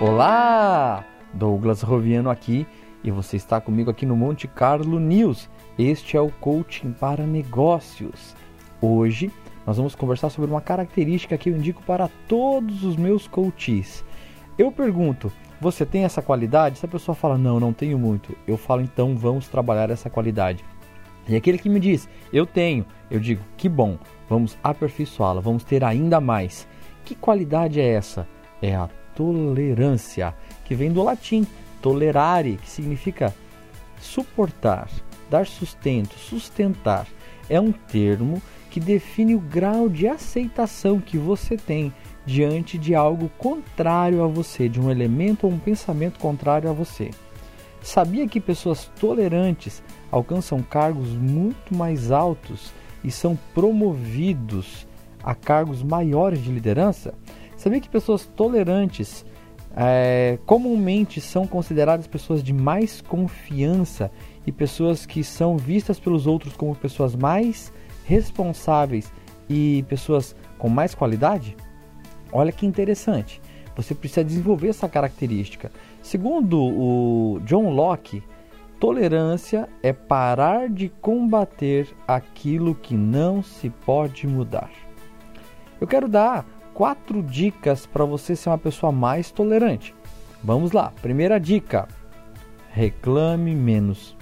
Olá! 0.00 1.04
Douglas 1.32 1.82
Roviano 1.82 2.30
aqui 2.30 2.64
e 3.02 3.10
você 3.10 3.36
está 3.36 3.60
comigo 3.60 3.90
aqui 3.90 4.06
no 4.06 4.14
Monte 4.14 4.46
Carlo 4.46 5.00
News. 5.00 5.50
Este 5.76 6.16
é 6.16 6.20
o 6.20 6.30
Coaching 6.30 6.92
para 6.92 7.26
Negócios. 7.26 8.36
Hoje 8.80 9.32
nós 9.66 9.76
vamos 9.76 9.96
conversar 9.96 10.30
sobre 10.30 10.50
uma 10.50 10.60
característica 10.60 11.36
que 11.36 11.50
eu 11.50 11.56
indico 11.56 11.82
para 11.82 12.08
todos 12.28 12.84
os 12.84 12.94
meus 12.94 13.26
coaches. 13.26 14.04
Eu 14.56 14.70
pergunto, 14.70 15.32
você 15.60 15.84
tem 15.84 16.04
essa 16.04 16.22
qualidade? 16.22 16.78
Se 16.78 16.86
a 16.86 16.88
pessoa 16.88 17.16
fala, 17.16 17.36
não, 17.36 17.58
não 17.58 17.72
tenho 17.72 17.98
muito, 17.98 18.36
eu 18.46 18.56
falo, 18.56 18.82
então 18.82 19.16
vamos 19.16 19.48
trabalhar 19.48 19.90
essa 19.90 20.08
qualidade. 20.08 20.64
E 21.26 21.34
aquele 21.34 21.58
que 21.58 21.68
me 21.68 21.80
diz, 21.80 22.08
eu 22.32 22.46
tenho, 22.46 22.86
eu 23.10 23.18
digo, 23.18 23.42
que 23.56 23.68
bom, 23.68 23.98
vamos 24.28 24.56
aperfeiçoá-la, 24.62 25.40
vamos 25.40 25.64
ter 25.64 25.82
ainda 25.82 26.20
mais. 26.20 26.68
Que 27.04 27.14
qualidade 27.14 27.80
é 27.80 27.86
essa? 27.86 28.26
É 28.62 28.74
a 28.74 28.88
tolerância, 29.14 30.34
que 30.64 30.74
vem 30.74 30.90
do 30.90 31.02
latim 31.02 31.46
tolerare, 31.80 32.56
que 32.56 32.70
significa 32.70 33.34
suportar, 34.00 34.88
dar 35.28 35.46
sustento, 35.46 36.14
sustentar. 36.18 37.06
É 37.48 37.60
um 37.60 37.72
termo 37.72 38.40
que 38.70 38.80
define 38.80 39.34
o 39.34 39.40
grau 39.40 39.88
de 39.88 40.08
aceitação 40.08 40.98
que 40.98 41.18
você 41.18 41.56
tem 41.56 41.92
diante 42.26 42.78
de 42.78 42.94
algo 42.94 43.28
contrário 43.36 44.22
a 44.24 44.26
você, 44.26 44.68
de 44.68 44.80
um 44.80 44.90
elemento 44.90 45.46
ou 45.46 45.52
um 45.52 45.58
pensamento 45.58 46.18
contrário 46.18 46.70
a 46.70 46.72
você. 46.72 47.10
Sabia 47.82 48.26
que 48.26 48.40
pessoas 48.40 48.90
tolerantes 48.98 49.82
alcançam 50.10 50.62
cargos 50.62 51.10
muito 51.10 51.76
mais 51.76 52.10
altos 52.10 52.72
e 53.04 53.10
são 53.10 53.38
promovidos 53.52 54.86
a 55.24 55.34
cargos 55.34 55.82
maiores 55.82 56.42
de 56.42 56.50
liderança? 56.50 57.14
Sabia 57.56 57.80
que 57.80 57.88
pessoas 57.88 58.26
tolerantes 58.26 59.24
é, 59.76 60.38
comumente 60.46 61.20
são 61.20 61.46
consideradas 61.46 62.06
pessoas 62.06 62.42
de 62.42 62.52
mais 62.52 63.00
confiança 63.00 64.10
e 64.46 64.52
pessoas 64.52 65.06
que 65.06 65.24
são 65.24 65.56
vistas 65.56 65.98
pelos 65.98 66.26
outros 66.26 66.56
como 66.56 66.74
pessoas 66.74 67.16
mais 67.16 67.72
responsáveis 68.04 69.12
e 69.48 69.84
pessoas 69.88 70.36
com 70.58 70.68
mais 70.68 70.94
qualidade? 70.94 71.56
Olha 72.32 72.52
que 72.52 72.66
interessante. 72.66 73.40
Você 73.76 73.94
precisa 73.94 74.24
desenvolver 74.24 74.68
essa 74.68 74.88
característica. 74.88 75.70
Segundo 76.02 76.60
o 76.60 77.40
John 77.44 77.70
Locke, 77.70 78.22
tolerância 78.78 79.68
é 79.82 79.92
parar 79.92 80.68
de 80.68 80.88
combater 80.88 81.88
aquilo 82.06 82.74
que 82.74 82.94
não 82.94 83.42
se 83.42 83.70
pode 83.70 84.26
mudar. 84.26 84.70
Eu 85.80 85.86
quero 85.86 86.08
dar 86.08 86.46
quatro 86.72 87.22
dicas 87.22 87.86
para 87.86 88.04
você 88.04 88.34
ser 88.34 88.48
uma 88.48 88.58
pessoa 88.58 88.90
mais 88.92 89.30
tolerante. 89.30 89.94
Vamos 90.42 90.72
lá. 90.72 90.92
Primeira 91.02 91.38
dica: 91.38 91.88
reclame 92.70 93.54
menos. 93.54 94.16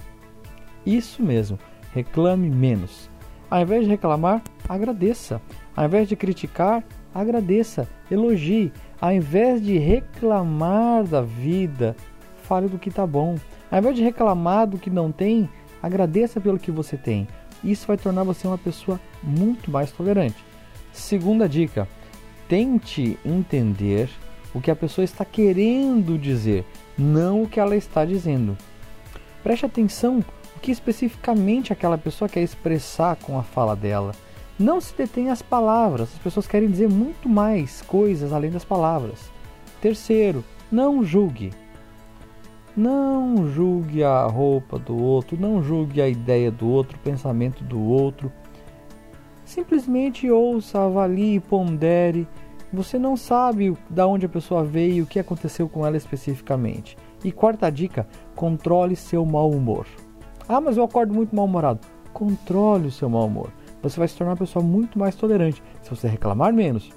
Isso 0.84 1.22
mesmo, 1.22 1.58
reclame 1.94 2.50
menos. 2.50 3.10
Ao 3.50 3.60
invés 3.60 3.84
de 3.84 3.90
reclamar, 3.90 4.42
agradeça. 4.68 5.40
Ao 5.76 5.84
invés 5.84 6.08
de 6.08 6.16
criticar, 6.16 6.82
agradeça, 7.14 7.88
elogie. 8.10 8.72
Ao 9.00 9.12
invés 9.12 9.62
de 9.62 9.78
reclamar 9.78 11.04
da 11.04 11.22
vida, 11.22 11.96
fale 12.42 12.68
do 12.68 12.78
que 12.78 12.88
está 12.88 13.06
bom. 13.06 13.36
Ao 13.70 13.78
invés 13.78 13.96
de 13.96 14.02
reclamar 14.02 14.66
do 14.66 14.78
que 14.78 14.90
não 14.90 15.12
tem, 15.12 15.48
agradeça 15.82 16.40
pelo 16.40 16.58
que 16.58 16.70
você 16.70 16.96
tem. 16.96 17.26
Isso 17.62 17.86
vai 17.86 17.96
tornar 17.96 18.24
você 18.24 18.46
uma 18.46 18.58
pessoa 18.58 19.00
muito 19.22 19.70
mais 19.70 19.92
tolerante. 19.92 20.51
Segunda 20.92 21.48
dica: 21.48 21.88
tente 22.48 23.18
entender 23.24 24.10
o 24.54 24.60
que 24.60 24.70
a 24.70 24.76
pessoa 24.76 25.04
está 25.04 25.24
querendo 25.24 26.18
dizer, 26.18 26.64
não 26.96 27.42
o 27.42 27.48
que 27.48 27.58
ela 27.58 27.76
está 27.76 28.04
dizendo. 28.04 28.56
Preste 29.42 29.66
atenção 29.66 30.24
o 30.54 30.60
que 30.60 30.70
especificamente 30.70 31.72
aquela 31.72 31.98
pessoa 31.98 32.28
quer 32.28 32.42
expressar 32.42 33.16
com 33.16 33.38
a 33.38 33.42
fala 33.42 33.74
dela. 33.74 34.12
Não 34.58 34.80
se 34.80 34.94
detenha 34.94 35.32
às 35.32 35.42
palavras, 35.42 36.10
as 36.12 36.18
pessoas 36.18 36.46
querem 36.46 36.70
dizer 36.70 36.88
muito 36.88 37.28
mais 37.28 37.82
coisas 37.82 38.32
além 38.32 38.50
das 38.50 38.64
palavras. 38.64 39.18
Terceiro, 39.80 40.44
não 40.70 41.02
julgue. 41.02 41.52
Não 42.76 43.48
julgue 43.50 44.04
a 44.04 44.24
roupa 44.24 44.78
do 44.78 44.96
outro, 44.96 45.36
não 45.38 45.62
julgue 45.62 46.00
a 46.00 46.08
ideia 46.08 46.50
do 46.50 46.68
outro, 46.68 46.96
o 46.96 47.00
pensamento 47.00 47.64
do 47.64 47.80
outro. 47.80 48.32
Simplesmente 49.52 50.30
ouça, 50.30 50.80
avalie, 50.80 51.38
pondere. 51.38 52.26
Você 52.72 52.98
não 52.98 53.18
sabe 53.18 53.76
da 53.90 54.06
onde 54.06 54.24
a 54.24 54.28
pessoa 54.28 54.64
veio 54.64 55.04
o 55.04 55.06
que 55.06 55.18
aconteceu 55.18 55.68
com 55.68 55.86
ela 55.86 55.94
especificamente. 55.94 56.96
E 57.22 57.30
quarta 57.30 57.68
dica: 57.68 58.08
controle 58.34 58.96
seu 58.96 59.26
mau 59.26 59.50
humor. 59.50 59.86
Ah, 60.48 60.58
mas 60.58 60.78
eu 60.78 60.82
acordo 60.82 61.12
muito 61.12 61.36
mal-humorado. 61.36 61.80
Controle 62.14 62.86
o 62.86 62.90
seu 62.90 63.10
mau 63.10 63.26
humor. 63.26 63.52
Você 63.82 63.98
vai 63.98 64.08
se 64.08 64.16
tornar 64.16 64.30
uma 64.30 64.38
pessoa 64.38 64.64
muito 64.64 64.98
mais 64.98 65.14
tolerante 65.14 65.62
se 65.82 65.90
você 65.90 66.08
reclamar 66.08 66.54
menos, 66.54 66.90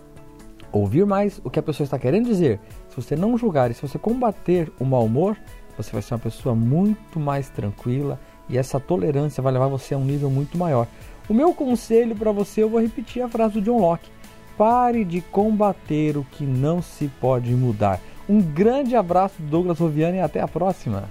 ouvir 0.71 1.05
mais 1.05 1.41
o 1.43 1.49
que 1.49 1.59
a 1.59 1.63
pessoa 1.63 1.83
está 1.83 1.99
querendo 1.99 2.27
dizer. 2.27 2.61
Se 2.87 2.95
você 2.95 3.17
não 3.17 3.37
julgar 3.37 3.69
e 3.69 3.73
se 3.73 3.81
você 3.81 3.99
combater 3.99 4.71
o 4.79 4.85
mau 4.85 5.03
humor, 5.03 5.37
você 5.75 5.91
vai 5.91 6.01
ser 6.01 6.13
uma 6.13 6.21
pessoa 6.21 6.55
muito 6.55 7.19
mais 7.19 7.49
tranquila 7.49 8.17
e 8.49 8.57
essa 8.57 8.79
tolerância 8.79 9.41
vai 9.41 9.51
levar 9.51 9.67
você 9.67 9.93
a 9.93 9.97
um 9.97 10.05
nível 10.05 10.29
muito 10.29 10.57
maior. 10.57 10.87
O 11.27 11.33
meu 11.33 11.53
conselho 11.53 12.15
para 12.15 12.31
você, 12.31 12.63
eu 12.63 12.69
vou 12.69 12.81
repetir 12.81 13.21
a 13.21 13.29
frase 13.29 13.55
do 13.55 13.61
John 13.61 13.79
Locke: 13.79 14.09
pare 14.57 15.03
de 15.03 15.21
combater 15.21 16.17
o 16.17 16.25
que 16.31 16.43
não 16.43 16.81
se 16.81 17.07
pode 17.19 17.51
mudar. 17.51 17.99
Um 18.27 18.41
grande 18.41 18.95
abraço 18.95 19.41
do 19.41 19.47
Douglas 19.47 19.79
Roviano 19.79 20.17
e 20.17 20.19
até 20.19 20.39
a 20.39 20.47
próxima. 20.47 21.09